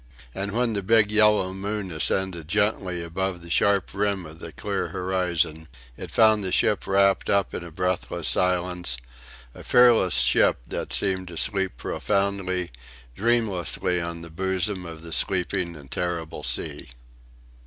And 0.33 0.51
when 0.53 0.73
the 0.73 0.81
big 0.81 1.11
yellow 1.11 1.53
moon 1.53 1.91
ascended 1.91 2.47
gently 2.47 3.03
above 3.03 3.43
the 3.43 3.51
sharp 3.51 3.91
rim 3.93 4.25
of 4.25 4.39
the 4.39 4.51
clear 4.51 4.87
horizon 4.87 5.67
it 5.95 6.09
found 6.09 6.43
the 6.43 6.51
ship 6.51 6.87
wrapped 6.87 7.29
up 7.29 7.53
in 7.53 7.63
a 7.63 7.69
breathless 7.71 8.27
silence; 8.27 8.97
a 9.53 9.63
fearless 9.63 10.15
ship 10.15 10.57
that 10.65 10.91
seemed 10.91 11.27
to 11.27 11.37
sleep 11.37 11.73
profoundly, 11.77 12.71
dreamlessly 13.15 14.01
on 14.01 14.21
the 14.21 14.31
bosom 14.31 14.87
of 14.87 15.03
the 15.03 15.13
sleeping 15.13 15.75
and 15.75 15.91
terrible 15.91 16.41
sea. 16.41 16.89